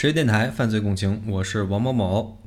[0.00, 2.38] 十月电台犯罪共情，我是王某某。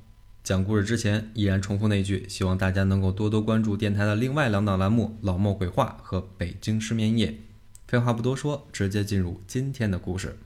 [0.44, 7.28] 讲故事之前，依然重复那句，希望大家能够多多关注电台的另外两档栏目《老莫鬼话》和《北京失眠夜》。
[7.88, 10.40] 废话不多说，直接进入今天的故事。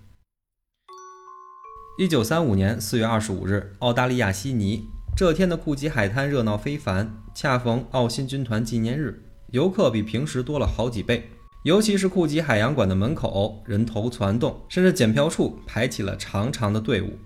[1.97, 4.83] 一九三五年四月二十五日，澳大利亚悉尼
[5.15, 11.29] 这天的库吉海滩热闹非凡，恰逢澳新军团纪念日，游客比平时多了好几倍。
[11.67, 17.19] 尤其是库吉海洋馆的门口，人头攒动，甚至检票处排起了长长的队伍。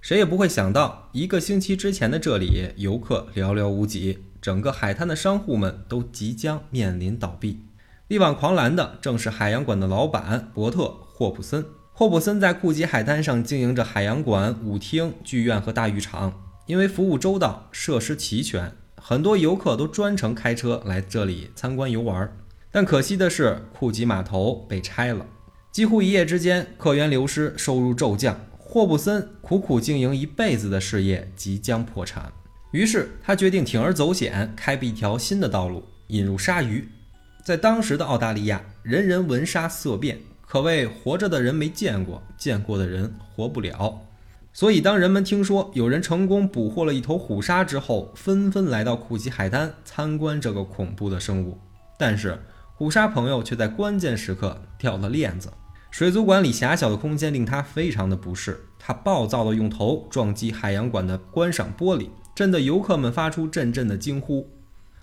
[0.00, 7.66] 谁也不会想到，一个星期之前的这里，游客寥寥无几，整个海滩的商户们都即将面临倒闭。
[8.08, 11.62] 力挽狂澜的正是海洋馆的老板伯特·霍普森。
[11.92, 16.32] 霍普森在库吉海滩上经营着海洋馆、舞厅、剧院和大浴场，
[16.64, 22.34] 因为服务周到、设施齐全，很多游客都专程开车来这里参观游玩。
[22.72, 25.26] 但可惜的是，库吉码头被拆了，
[25.70, 28.34] 几乎一夜之间，客源流失，收入骤降。
[28.56, 32.32] 霍布森苦苦经营一辈子的事业即将破产，
[32.70, 36.88] 于是他决定铤而走险，开辟一条新的道路，引入鲨鱼。
[37.44, 44.00] 在当时的澳大利亚，人人闻鲨色变，可谓活着的人没见过，见过的人活不了。
[44.54, 51.58] 所以，当人们听说有人成功捕获了一头虎鲨之后，纷纷来到库吉海滩参观这个恐怖的生物。
[51.98, 52.38] 但是，
[52.82, 55.52] 虎鲨朋友却在关键时刻掉了链子。
[55.92, 64.50] 水族馆里狭小的空间令他非常的不适，他暴躁地用头撞击海洋馆的观赏玻璃，震得游客们发出阵阵的惊呼。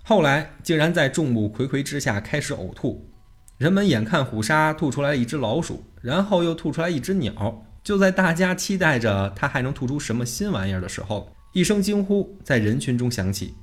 [0.02, 3.08] 后来竟然在众目睽睽之下开始呕吐。
[3.56, 7.64] 人们眼看虎鲨吐出来一只老鼠，然后又吐出来一只鸟。
[7.82, 13.54] 就在大家期待着它还能吐出什么新玩意儿的时候，一声惊呼在人群中响起：“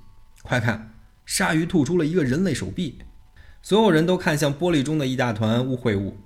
[0.42, 0.96] 快看，
[1.28, 2.98] 鲨鱼吐出了一个人类手臂！”
[3.62, 6.18] 所有人都看向玻璃中的一大团污秽物。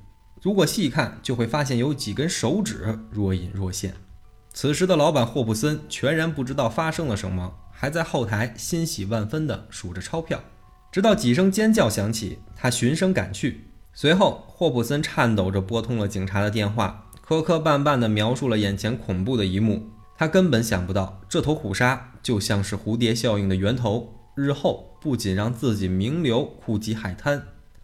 [0.42, 3.94] 如果细看，就会发现有几根手指若隐若现。
[4.54, 10.42] 此时的老板霍布森全然不知道发生了什么，还在后台欣喜万分地数着钞票。
[10.92, 13.68] 直到几声尖叫响起，他循声赶去。
[13.94, 19.90] 随后，霍布森颤抖着拨通了警察的电话，磕磕绊绊地描述了眼前恐怖的一幕。
[20.18, 27.44] 他根本想不到，这头虎鲨就像是蝴蝶效应的源头，日后不仅让自己名留库吉海滩。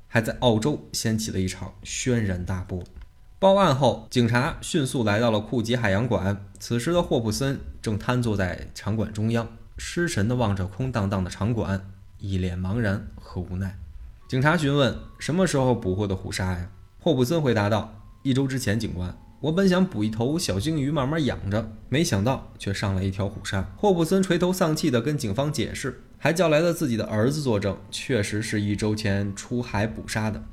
[0.10, 2.82] 还在澳洲掀起了一场轩然大波。
[3.40, 6.46] 报案后，警察迅速来到了库吉海洋馆。
[6.60, 9.48] 此时的霍普森正瘫坐在场馆中央，
[9.78, 13.78] 失神地望着空荡荡的场馆，一脸茫然和无奈。
[14.30, 19.16] 警察询问：“什么时候捕获的虎鲨呀？”霍普森回答道：“一周之前，警官。
[19.42, 26.02] 我本想捕一头小鲸鱼慢慢养着，没想到却上了一条虎鲨。”霍普森垂头丧气地跟警方解释。
[26.18, 30.44] 还叫来了自己的儿子作证，确实是一周前出海捕杀的。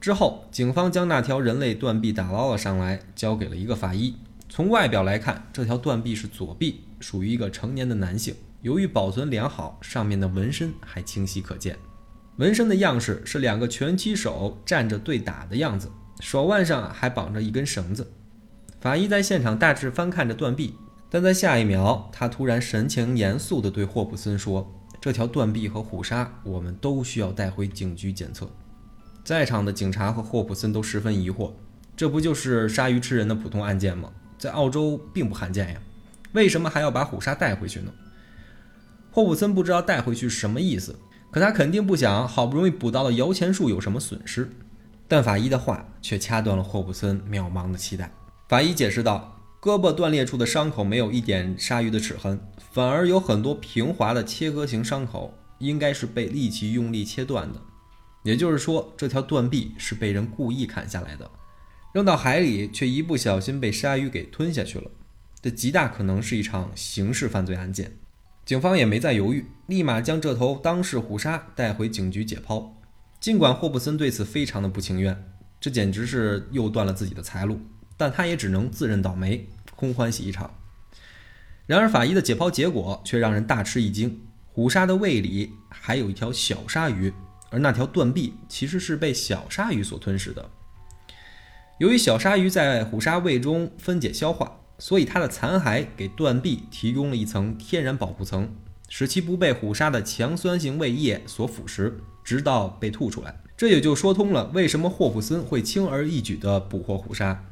[0.00, 4.16] 之后，警方将那条人类断臂打捞了上来，交给了一个法医。
[4.48, 8.34] 从外表来看，这条断臂是左臂，属于一个成年的男性。
[8.62, 11.76] 由于保存良好，上面的纹身还清晰可见。
[12.36, 18.10] 纹身的样式是两个拳击手站着对打的样子，手腕上还绑着一根绳子。
[18.80, 20.74] 法医在现场大致翻看着断臂，
[21.10, 24.79] 但在下一秒，他突然神情严肃地对霍普森说。
[25.00, 28.50] 这条断臂和虎鲨，我们都需要带回警局检测。
[29.24, 31.52] 在场的警察和霍普森都十分疑惑：
[31.96, 34.10] 这不就是鲨鱼吃人的普通案件吗？
[34.38, 35.80] 在澳洲并不罕见呀，
[36.32, 37.90] 为什么还要把虎鲨带回去呢？
[39.10, 40.98] 霍普森不知道带回去什么意思，
[41.30, 44.50] 可他肯定不想好不容易捕到的摇钱树有什么损失。
[45.08, 48.12] 但法医的话却掐断了霍普森渺茫的期待。
[48.48, 49.39] 法医解释道。
[49.60, 52.40] 胳膊断裂处的伤口没有一点鲨鱼的齿痕，
[52.72, 57.60] 反而有很多平滑的切割型伤口，应该是被利器用力切断的。
[58.22, 61.30] 也就是说，这条断臂是被人故意砍下来的，
[61.92, 64.90] 扔到海里，却一不小心被鲨鱼给吞下去了。
[65.42, 67.98] 这极大可能是一场刑事犯罪案件。
[68.46, 72.66] 警方也没再犹豫，立马将这头当事虎鲨带回警局解剖。
[73.20, 75.22] 尽管霍布森对此非常的不情愿，
[75.60, 77.60] 这简直是又断了自己的财路。
[78.00, 80.54] 但他也只能自认倒霉，空欢喜一场。
[81.66, 87.12] 然而，法医的解剖结果却让人大吃一惊：虎鲨的胃里还有一条小鲨鱼，
[87.50, 90.48] 而那条断臂其实是被小鲨鱼所吞噬的。
[91.78, 98.50] 由于小鲨鱼在虎鲨胃中分解消化，所以它的残骸给断臂提供了一层天然保护层，
[98.88, 101.92] 使其不被虎鲨的强酸性胃液所腐蚀，
[102.24, 103.42] 直到被吐出来。
[103.58, 107.44] 这也就说通了为什么霍普森会轻而易举地捕获虎鲨。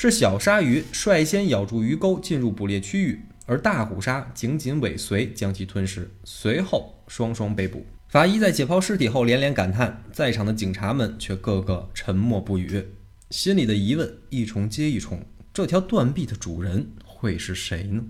[0.00, 7.84] 是小鲨鱼率先咬住鱼钩进入捕猎区域，而大虎鲨紧紧尾随将其吞噬，随后双双被捕。
[8.08, 12.80] 法医在解剖尸体后连连感叹，在场的警察们却个个沉默不语，
[13.30, 15.20] 心里的疑问一重接一重：
[15.52, 18.04] 这条断臂的主人会是谁呢？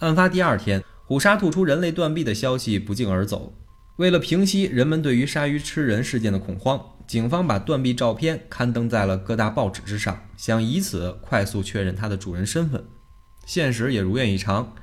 [0.00, 3.54] 案发第二天，虎鲨吐出人类断臂的消息不胫而走。
[3.98, 12.84] 为了平息人们对于鲨鱼吃人事件的恐慌，警方把断臂照片刊登在了各大报纸之上，想以此快速确认它的主人身份。
[13.46, 14.74] 现实也如愿以偿，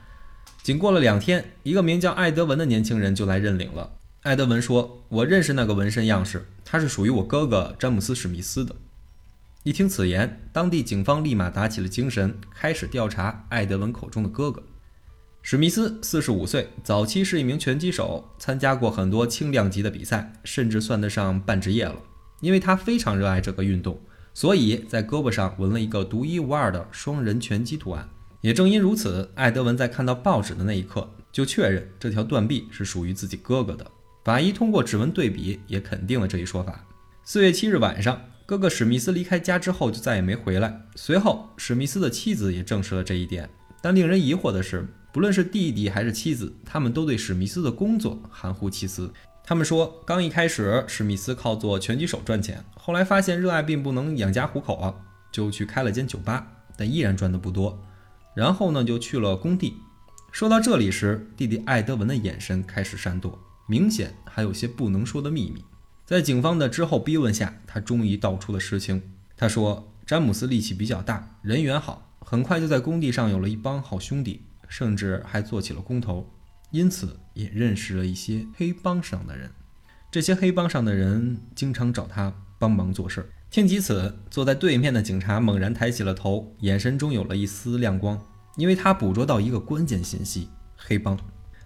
[0.62, 3.94] 仅过了两天，一个名叫艾德文的年轻人就来认领了。
[4.22, 8.76] 艾德文说：“我认识那个纹身样式，他是属于我哥哥詹姆斯·史密斯的。”
[9.64, 14.62] 一听此言，当地警方立马打起了精神，开始调查艾德文口中的哥哥。
[15.42, 21.96] 史密斯四十五岁，早期是一名拳击手，参加过很多轻量级的比赛，甚至算得上半职业了。
[22.42, 23.98] 因为他非常热爱这个运动，
[24.34, 28.10] 所以在胳膊上纹了一个独一无二的双人拳击图案。
[28.42, 33.86] 也正因如此，艾德文在看到报纸的那一刻就确认这条断臂是属于自己哥哥的。
[34.24, 36.84] 法医通过指纹对比也肯定了这一说法。
[37.24, 40.82] 四月七日晚上，哥哥史密斯离开家之后就再也没回来。
[40.96, 43.48] 随后，史密斯的妻子也证实了这一点。
[43.82, 49.12] 但令人疑惑的是，不论是弟弟还是妻子，他们都对史密斯的工作含糊其辞。
[49.44, 54.96] 他们说，刚一开始，史密斯靠做拳击手赚钱，后来发现热爱并不能养家糊口啊，
[55.32, 56.48] 就去开了间酒吧，
[56.78, 57.82] 但依然赚的不多。
[58.34, 59.76] 然后呢，就去了工地。
[60.32, 63.38] 说到这里时，弟弟艾德文的眼神开始闪躲。
[63.68, 65.64] 明显还有些不能说的秘密，
[66.06, 69.02] 在警方的之后逼问下，他终于道出了实情。
[69.38, 76.30] 他说：“詹姆斯力气比较大，人缘好，很快就在工地上有了一帮好兄弟，甚至还做起了工头，
[76.72, 79.52] 因此也认识了一些黑帮上的人。
[80.12, 88.18] 这些黑帮上的人经常找他帮忙做事儿。”听及此，坐在对面的警察猛然抬起了头，眼神中有了一丝亮光，
[88.56, 90.48] 因为他捕捉到一个关键信息：
[90.78, 91.20] 黑帮。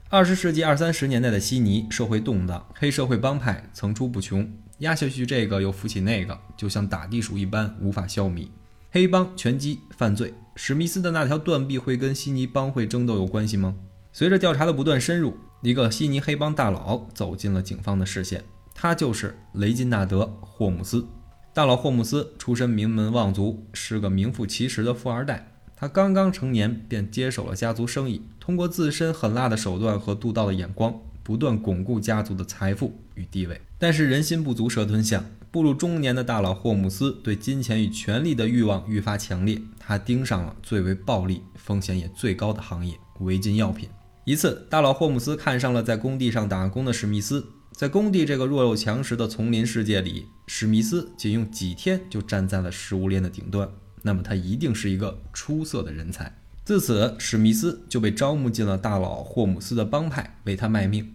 [0.10, 8.48] 二十世纪二三十年代的悉尼社会动荡，黑社会帮派层出不穷，压下去这个又扶起那个，就像打地鼠一般无法消弭。
[8.92, 13.76] 黑帮、拳击、犯罪，史密斯的那条断臂会跟悉尼帮会争斗有关系吗？
[14.14, 18.44] 随着调查的不断深入，一个悉尼黑帮大佬走进了警方的视线，
[18.76, 21.08] 他就是雷金纳德·霍姆斯。
[21.56, 25.52] 大佬霍姆斯出身名门望族，是个名副其实的富二代。
[25.76, 33.60] 他刚刚成年便接手了家族生意，通过自身狠辣的手段和独到的眼光，不断巩固家族的财富与地位。
[33.80, 43.90] 但是人心不足蛇吞象，步入中年的大佬霍姆斯对金钱与权力的欲望愈发强烈，他盯上了最为暴利、风险也最高的行业——违禁药品。
[44.25, 47.45] 一次，大佬霍姆斯看上了在工地上打工的史密斯。
[47.72, 53.69] 在工地这个弱肉强食的丛林世界里，史密斯仅用几天就站在了食物链的顶端。
[54.01, 56.36] 那么他一定是一个出色的人才。
[56.63, 61.13] 自此，史密斯就被招募进了大佬霍姆斯的帮派，为他卖命。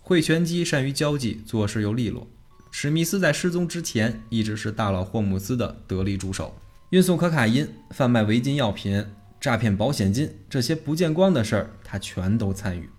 [0.00, 2.26] 会拳击，善于交际，做事又利落。
[2.72, 6.56] 史密斯在失踪之前一直是大佬霍姆斯的得力助手，
[6.90, 9.06] 运送可卡因、贩卖违禁药品、
[9.40, 12.90] 诈骗保险金这些不见光的事儿，他全都参与。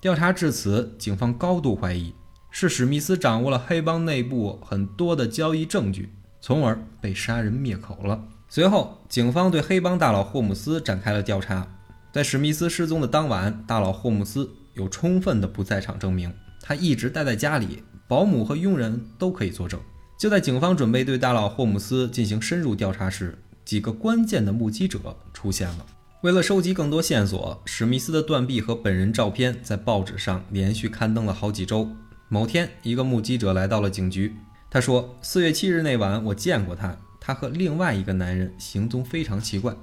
[0.00, 2.14] 调查至此，警方高度怀疑
[2.50, 8.22] 是史密斯掌握了黑帮内部很多的交易证据，从而被杀人灭口了。
[8.48, 11.66] 随后，警方对黑帮大佬霍姆斯展开了调查。
[12.12, 19.80] 在史密斯失踪的当晚，大佬霍姆斯有充分的不在场证明，他一直待在家里，保姆和佣人都可以作证。
[20.18, 23.36] 就在警方准备对大佬霍姆斯进行深入调查时，
[23.68, 24.98] 几个关键的目击者
[25.34, 25.84] 出现了。
[26.22, 31.86] 为了收集更多线索，史密斯的断臂和本人照片在报纸上连续刊登了好几周。
[32.30, 34.34] 某天，一个目击者来到了警局，
[34.70, 39.76] 他说：“四月七日那晚，我见过他。”他和另外一个男人行踪非常奇怪。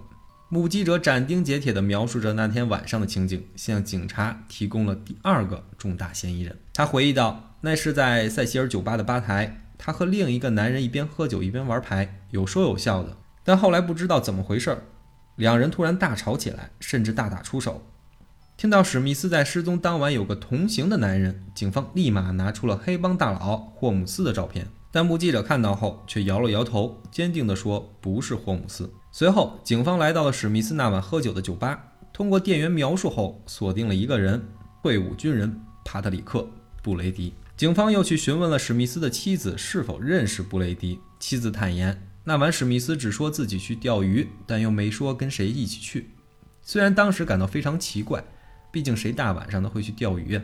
[0.50, 6.58] 目击者斩钉截铁地描述着那天晚上的情景，向警察提供了第二个重大嫌疑人。
[6.74, 13.16] 他回忆道：“那是在塞西尔酒吧的吧台，他和另一个男人一边喝酒一边玩牌，有说有笑的。
[13.46, 14.84] 但后来不知道怎么回事儿，
[15.38, 17.84] 两人突然大吵起来，甚至大打出手。”
[18.58, 24.68] 听到史密斯在失踪当晚有个同行的男人，警方立马拿出了黑帮大佬霍姆斯的照片。
[24.92, 31.78] 但目击者看到后却摇了摇头，坚定地说：“不是霍姆斯。”随后，警方来到了史密斯那晚喝酒的酒吧，
[32.14, 34.42] 通过店员描述后锁定了一个人——
[34.82, 36.40] 退伍军人帕特里克·
[36.82, 37.34] 布雷迪。
[37.58, 40.98] 警方又去询问了史密斯的妻子是否认识布雷迪。
[41.20, 46.10] 妻子坦言，那晚史密斯只说自己去钓鱼，但又没说跟谁一起去。
[46.64, 48.24] 虽然当时感到非常奇怪，
[48.72, 50.42] 毕竟谁大晚上的会去钓鱼啊？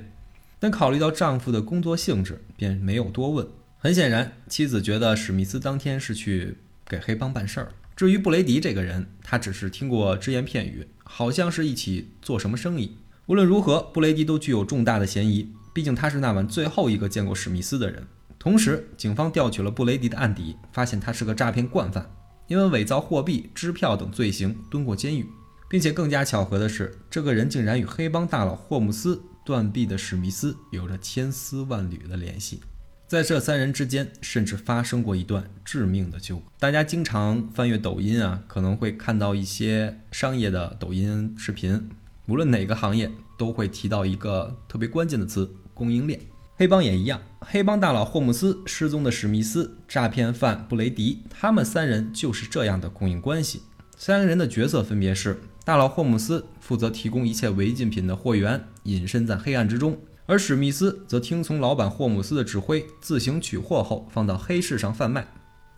[0.59, 3.47] 但考虑到丈夫的工作性质，便没有多问。
[3.79, 6.57] 很显然，妻子觉得史密斯当天是去
[6.87, 7.71] 给黑帮办事儿。
[7.95, 12.97] 至于布雷迪这个人，他只是听过只言片语，好像是一起做什么生意。
[13.25, 18.05] 无论如何，布雷迪都具有重大的嫌疑，毕竟他是那晚最后一个见过史密斯的人。
[18.43, 22.11] 同时，警方调取了布雷迪的案底，发现他是个诈骗惯犯，
[22.47, 25.27] 因为伪造货币、支票等罪行蹲过监狱。
[25.69, 32.61] 并且更加巧合的是，这个人竟然与黑帮大佬霍姆斯断臂的史密斯有着千丝万缕的联系。
[33.07, 36.43] 在这三人之间，甚至发生过一段致命的纠葛。
[36.57, 41.89] 大家经常翻阅抖音啊，可能会看到一些商业的抖音视频，
[42.25, 46.19] 无论哪个行业都会提到一个特别关键的词——供应链。
[46.61, 53.63] 黑帮也一样，黑帮大佬霍姆斯、失踪的史密斯、诈骗犯布雷迪，他们三人就是这样的供应关系。
[53.97, 59.99] 三个人的角色分别是：大佬霍姆斯负责提供一切违禁品的货源，隐身在黑暗之中。
[60.27, 65.25] 而史密斯则听从老板霍姆斯的指挥，自行取货后放到黑市上贩卖。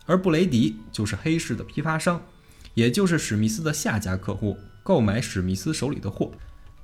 [0.04, 2.20] 而布雷迪就是黑市的批发商，
[2.74, 6.30] 也就是史密斯的下家客户，购买史密斯手里的货。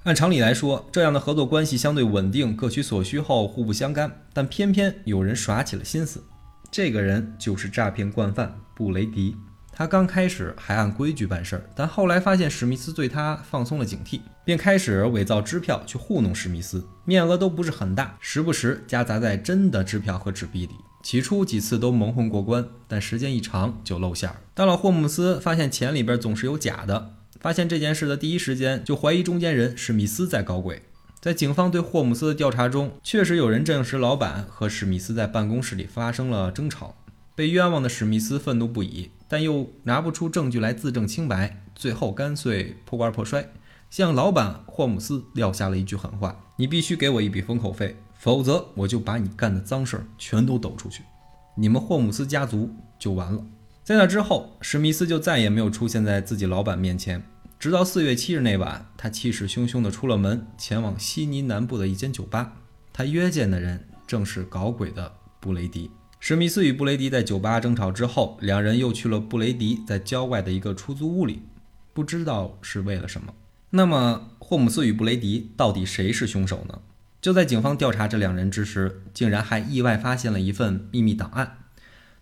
[0.05, 4.11] 按常理来说，这样的合作关系相对稳定，各取所需后互不相干。
[4.33, 6.25] 但偏偏有人耍起了心思，
[6.71, 9.37] 这个人就是诈骗惯犯布雷迪。
[9.71, 20.73] 他刚开始还按规矩办事儿，但后来发现史密斯对他放松了警惕，便开始伪造支票去糊弄史密斯，面额都不是很大，时不时夹杂在真的支票和纸币里。
[21.03, 24.37] 起初几次都蒙混过关，但时间一长就露馅儿。
[24.55, 30.83] 大佬霍姆斯发现钱里边总是有假的，发现这件事的第一时间就怀疑中间人史密斯在搞鬼。
[31.21, 36.95] 在警方对霍姆斯的调查中，确实有人证实老板和史密斯在办公室里发生了争吵。
[37.35, 43.51] 被冤枉的史密斯愤怒不已，但又拿不出证据来自证清白，最后干脆破罐破摔，
[43.89, 51.03] 向老板霍姆斯撂下了一句狠话：“你必须给我一笔封口费，否则我就把你干的脏事儿全都抖出去，
[51.57, 53.43] 你们霍姆斯家族就完了。”
[53.83, 57.25] 在那之后，史密斯就再也没有出现在自己老板面前，
[57.59, 62.53] 直到四月七日那晚，他气势汹汹地出了门，前往悉尼南部的一间酒吧。
[62.93, 65.91] 他约见的人正是搞鬼的布雷迪。
[66.21, 71.43] 史密斯与布雷迪在酒吧争吵之后，两人又去了布雷迪在郊外的一个出租屋里，
[71.93, 73.33] 不知道是为了什么。
[73.71, 76.81] 那么，霍姆斯与布雷迪到底谁是凶手呢？
[77.23, 81.59] 就在警方调查这两人之时，竟然还意外发现了一份秘密档案，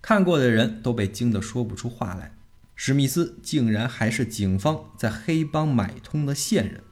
[0.00, 2.34] 看过的人都被惊得说不出话来。
[2.74, 6.82] 史密斯竟然还是警方在黑帮买通的线人。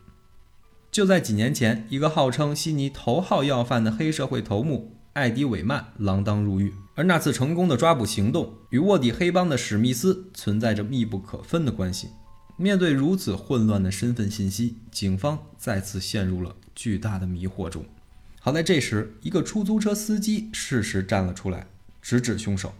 [0.90, 6.74] 就在几年前，一个号称悉尼头号要犯的黑社会头目艾迪·韦曼锒铛入狱。
[6.96, 12.08] 而那次成功的抓捕行动与卧底黑帮的史密斯存在着密不可分的关系。
[12.56, 17.84] 面对如此混乱的身份信息，警方再次陷入了巨大的迷惑中。
[18.40, 21.66] 好在这时，一个出租车司机适时站了出来，
[22.00, 22.72] 直指凶手。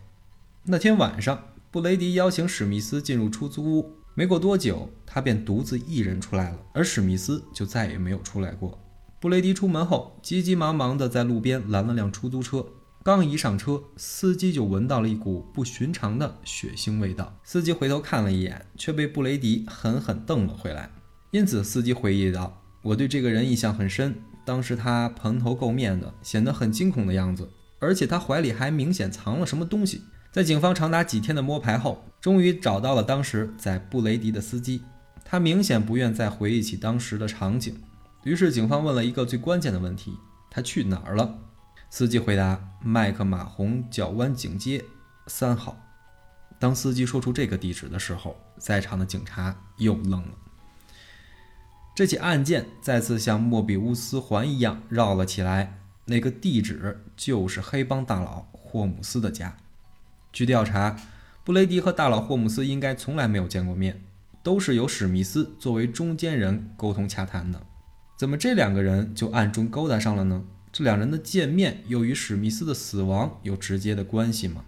[0.68, 8.76] 那天晚上，布雷迪邀请史密斯进入出租屋，没过多久，他便独自一人出来了，而史密斯就再也没有出来过。
[9.20, 12.66] 布雷迪出门后，急急忙忙地在路边拦了辆出租车。
[13.04, 17.32] 刚一上车，司机就闻到了一股不寻常的血腥味道。
[17.44, 20.90] 司机回头看了一眼，却被布雷迪狠狠瞪了回来。
[21.30, 24.16] 因此，司机回忆道：“我对这个人印象很深。
[24.44, 30.02] 当时他蓬头垢面的，显得很惊恐的样子，而且他怀里还明显藏了什么东西。”
[30.36, 34.82] 在警方长达几天的摸排后，终于找到了当时在布雷迪的司机。
[35.24, 37.74] 他明显不愿再回忆起当时的场景，
[38.22, 40.12] 于是警方问了一个最关键的问题
[40.52, 41.38] ：“他去哪儿了？”
[41.88, 44.84] 司机回答：“麦克马洪角湾警街
[45.26, 45.74] 三号。”
[46.60, 50.34] 当司机说出这个地址的时候，在场的警察又愣了。
[51.94, 55.78] 这起案件再次像莫比乌斯环一样绕了起来。
[56.04, 59.56] 那个地址就是黑帮大佬霍姆斯的家。
[60.36, 60.94] 据调查，
[61.44, 64.02] 布雷迪和大佬霍姆斯应该从来没有见过面，
[64.42, 67.58] 都是由史密斯作为中间人沟通洽谈的。
[68.18, 70.44] 怎么这两个人就暗中勾搭上了呢？
[70.70, 74.62] 这两人的见面又与史密斯的死亡有直接的关系吗？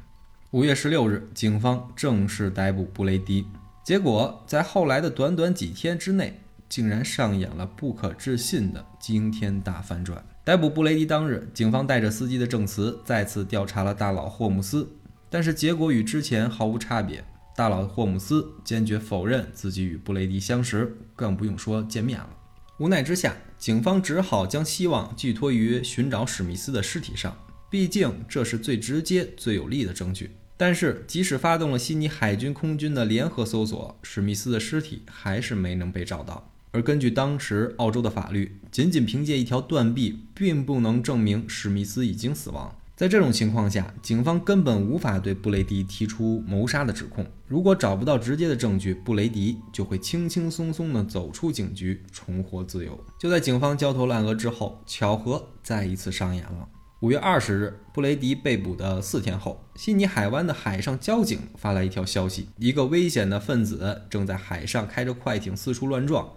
[0.52, 3.46] 五月十六日，警方正式逮捕布雷迪。
[3.84, 10.24] 结果在后来的短短几天之内，竟然上演了不可置信的惊天大反转。
[10.44, 14.88] 逮捕布雷迪当日，警方带着司机的证词再次调查了大佬霍姆斯，
[15.30, 17.24] 但是结果与之前毫无差别。
[17.56, 22.30] 大佬霍姆斯坚决否认自己与布雷迪相识，更不用说见面了。
[22.78, 23.36] 无奈之下。
[23.58, 27.36] 警方只好将希望寄托于寻找史密斯的尸体上，
[27.68, 30.30] 毕竟这是最直接、最有力的证据。
[30.56, 36.52] 但是，即使发动了悉尼海军空军的联合搜索，史密斯的尸体还是没能被找到。
[36.70, 42.72] 而根据当时澳洲的法律，仅仅凭借一条断臂，并不能证明史密斯已经死亡。
[42.98, 47.24] 在这种情况下，警方根本无法对布雷迪提出谋杀的指控。
[47.46, 52.98] 如果找不到直接的证据，布雷迪就会轻轻松松地走出警局，重获自由。
[53.16, 56.68] 就在警方焦头烂额之后，巧合再一次上演了。
[56.98, 66.32] 五月二十日，布雷迪被捕的四天后，悉尼海湾的海上交警发来一条消息：一个危险的分子正在海上开着快艇四处乱撞，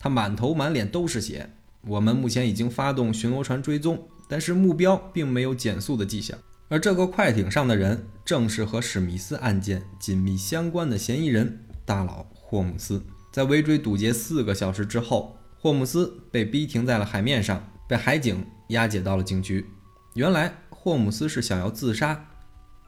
[0.00, 1.50] 他满头满脸都是血。
[1.86, 6.38] 我们目前已经发动巡逻船追踪，但是目标并没有减速的迹象。
[6.68, 13.02] 而这个快艇上的人，正是和史密斯案件紧密相关的嫌疑人大佬霍姆斯。
[13.32, 19.66] 在围追堵截四个小时之后，霍姆斯被逼停在了海面上，被海警押解到了警局。
[20.14, 22.26] 原来霍姆斯是想要自杀。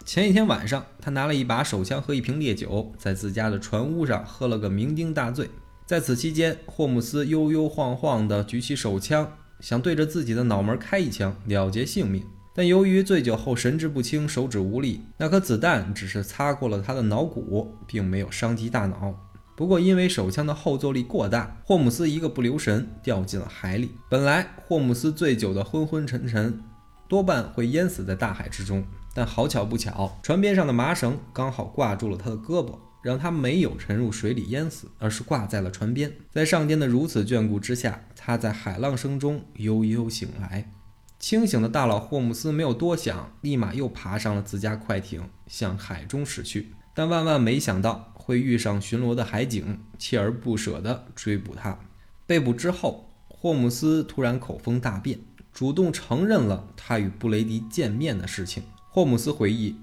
[0.05, 5.51] 前一天晚上，他拿了一把手枪和一瓶烈酒，在自家的船屋上喝了个酩酊大醉。
[5.87, 12.23] 在此期间，霍姆斯悠悠晃晃地举起手枪，想对着自己的脑门开一枪，了结性命。
[12.55, 19.15] 但由于醉酒后神志不清、手指无力，那颗子弹只是擦过了他的脑骨，并没有伤及大脑。
[19.57, 23.93] 不过，因为手枪的后坐力过大，霍姆斯一个不留神掉进了海里。
[24.11, 26.61] 本来霍姆斯醉酒的昏昏沉沉。
[27.09, 36.13] 多半会淹死在大海之中，但好巧不巧，船边上的麻绳刚好挂住了他的胳膊，让他没有沉入水里淹死，而是挂在了船边。
[36.31, 40.71] 在上天的如此眷顾之下，他在海浪声中悠悠醒来。
[41.19, 46.75] 清醒的大佬霍姆斯没有多想，立马又爬上了自家快艇，向海中驶去。
[46.95, 51.79] 但万万没想到会遇上巡逻的海警，锲而不舍地追捕他。
[52.27, 55.19] 被捕之后，霍姆斯突然口风大变。
[55.53, 58.63] 主动承认了他与布雷迪见面的事情。
[58.91, 59.77] 霍姆斯回忆，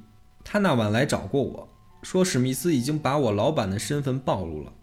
[0.44, 1.70] 他那晚来找过我，
[2.02, 4.74] 说史密斯已经把我老板的身份暴露了。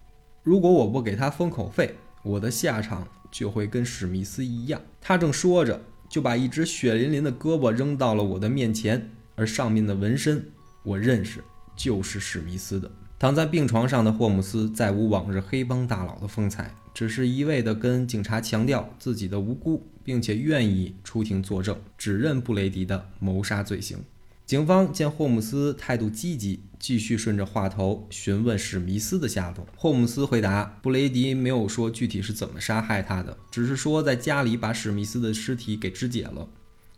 [0.42, 4.80] 如果我不给他封口费，我的下场就会跟史密斯一样。
[5.00, 10.44] 他正说着，就把一只血淋淋的胳膊扔到了我的面前，而上面的纹身，
[10.82, 11.42] 我认识，
[11.74, 12.90] 就是史密斯的。
[13.18, 23.98] 躺在病床上的霍姆斯再无往日黑帮大佬的风采，只是一味地跟警察强调自己的无辜，并且愿意出庭作证，指认布雷迪的谋杀罪行。
[24.46, 29.66] 警方见霍姆斯态度积极，继续顺着话头询问史密斯的下落。
[29.76, 36.48] 霍姆斯回答：布雷迪没有说具体是怎么杀害他的，只是说在家里把史密斯的尸体给肢解了，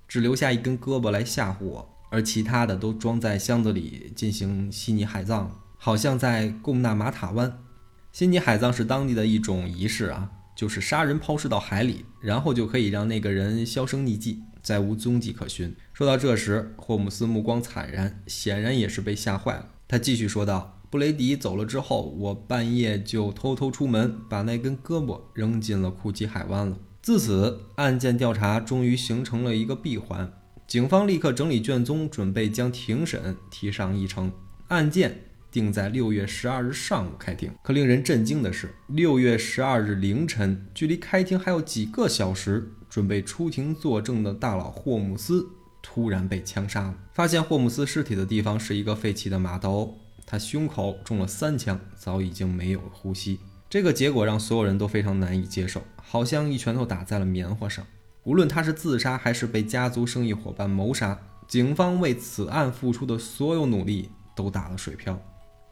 [0.06, 5.50] 只留下一根胳膊来吓唬我，而其他的都装在箱子里进行悉尼海葬。
[5.78, 7.61] 好像在贡纳马塔湾，
[8.12, 15.74] 悉尼海葬是当地的一种仪式啊，就是杀人抛尸到海里，然后就可以让那个人销声匿迹，再无踪迹可寻。
[15.94, 19.70] 说到这时，霍姆斯目光惨然，显然也是被吓坏了。
[19.88, 26.76] 他继续说道：“布雷迪走了之后，我半夜就偷偷出门，把那根胳膊扔进了库奇海湾了。
[27.00, 30.31] 自此，案件调查终于形成了一个闭环。
[30.66, 34.31] 警方立刻整理卷宗，准备将庭审提上议程。
[34.68, 37.50] 案件。”定在六月十二日上午开庭。
[37.62, 45.46] 可令人震惊的是，六月十二日凌晨，距离开庭还有几个小时，准备出庭作证的大佬霍姆斯
[45.83, 46.94] 突然被枪杀了。
[47.12, 53.38] 发现霍姆斯尸体的地方是一个废弃的码头，他胸口中了三枪，早已经没有了呼吸。
[53.70, 57.85] 这个结果让所有人都非常难以接受，好像一拳头打在了棉花上。
[58.24, 65.18] 无论他是自杀还是被家族生意伙伴谋杀，警方为此案付出的所有努力都打了水漂。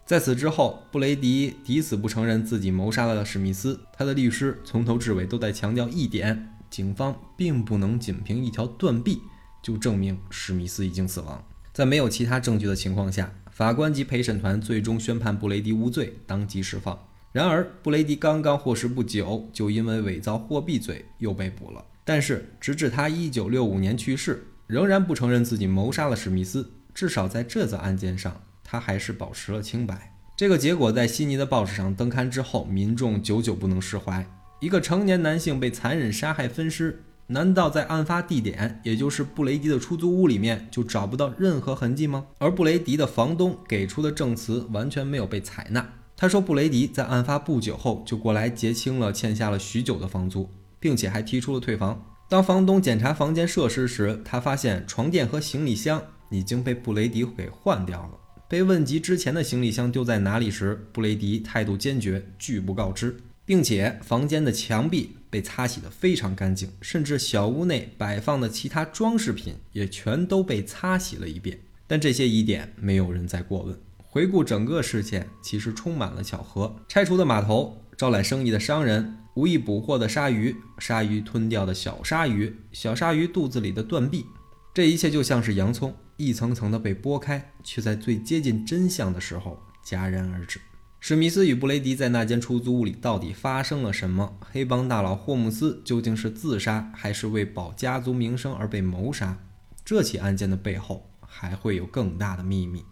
[0.07, 3.81] 在此之后，布雷迪抵死不承认自己谋杀了史密斯。
[3.93, 9.23] 他的律师从头至尾都在强调一点：警方并不能仅凭一条断臂
[9.63, 11.45] 就证明史密斯已经死亡。
[11.73, 16.99] 在没有其他证据的情况下，法官及陪审团最终宣判布雷迪无罪，当即释放。
[17.33, 21.85] 然而，布雷迪刚刚获释不久，就因为伪造货币罪又被捕了。
[22.05, 26.73] 但是，直至他1965年去世，仍然不承认自己谋杀了史密斯。
[26.95, 28.43] 至少在这则案件上。
[28.69, 30.13] 他还是保持了清白。
[30.37, 34.27] 这个结果在悉尼的报纸上登刊之后，民众久久不能释怀。
[34.67, 42.27] 一个成年男性被残忍杀害分尸，难道在案发地点，也就是布雷迪的出租屋里面，就找不到任何痕迹吗？
[42.39, 45.89] 而布雷迪的房东给出的证词完全没有被采纳。
[46.17, 50.51] 他说，布雷迪在案发不久后就过来结清了欠下了许久的房租，
[50.81, 52.05] 并且还提出了退房。
[52.29, 56.03] 当房东检查房间设施时，他发现床垫和行李箱
[56.33, 58.19] 已经被布雷迪给换掉了。
[58.49, 71.61] 被问及之前的行李箱丢在哪里时，布雷迪态度坚决，拒不告知，并且房间的墙壁被擦洗得非常干净，甚至小屋内摆放的其他装饰品也全都被擦洗了一遍。
[71.87, 73.79] 但这些疑点没有人再过问。
[73.99, 84.27] 回顾整个事件，其实充满了巧合：拆除的码头，招揽生意的商人，无意捕获的鲨鱼，鲨鱼吞掉的小鲨鱼，小鲨鱼肚子里的断臂，
[84.75, 85.95] 这一切就像是洋葱。
[86.17, 90.59] 一层层的被剥开，却在最接近真相的时候戛然而止。
[91.09, 94.37] 史密斯与布雷迪在那间出租屋里到底发生了什么？
[94.51, 99.39] 黑帮大佬霍姆斯究竟是自杀，还是为保家族名声而被谋杀？
[99.85, 102.85] 这起案件的背后还会有更大的秘密。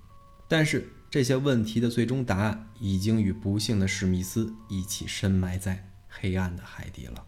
[0.47, 7.21] 但是这些问题的最终答案已经与不幸的史密斯一起深埋在黑暗的海底了。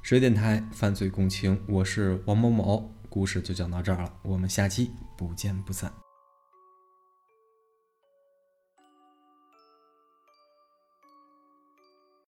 [0.00, 5.92] 水电台犯罪共情，我是王某某，故事就讲到这儿了，我们下期不见不散。